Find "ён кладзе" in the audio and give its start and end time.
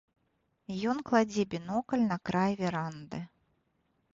0.93-1.45